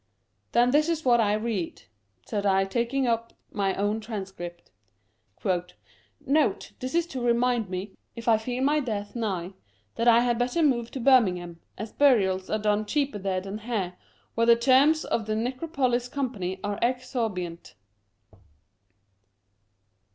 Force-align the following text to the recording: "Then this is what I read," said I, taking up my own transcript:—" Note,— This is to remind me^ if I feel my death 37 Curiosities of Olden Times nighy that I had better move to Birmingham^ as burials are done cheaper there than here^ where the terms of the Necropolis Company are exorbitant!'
"Then 0.53 0.71
this 0.71 0.89
is 0.89 1.05
what 1.05 1.19
I 1.21 1.33
read," 1.35 1.83
said 2.25 2.43
I, 2.43 2.65
taking 2.65 3.05
up 3.05 3.33
my 3.51 3.75
own 3.75 3.99
transcript:—" 3.99 4.71
Note,— 6.35 6.71
This 6.79 6.95
is 6.95 7.05
to 7.05 7.21
remind 7.21 7.67
me^ 7.67 7.95
if 8.15 8.27
I 8.27 8.39
feel 8.39 8.63
my 8.63 8.79
death 8.79 9.09
37 9.13 9.21
Curiosities 9.21 9.21
of 9.21 9.29
Olden 9.29 9.43
Times 9.43 9.53
nighy 9.53 9.97
that 9.97 10.07
I 10.07 10.19
had 10.21 10.39
better 10.39 10.63
move 10.63 10.89
to 10.89 10.99
Birmingham^ 10.99 11.55
as 11.77 11.91
burials 11.91 12.49
are 12.49 12.57
done 12.57 12.85
cheaper 12.87 13.19
there 13.19 13.41
than 13.41 13.59
here^ 13.59 13.93
where 14.33 14.47
the 14.47 14.55
terms 14.55 15.05
of 15.05 15.27
the 15.27 15.35
Necropolis 15.35 16.09
Company 16.09 16.59
are 16.63 16.79
exorbitant!' 16.81 17.75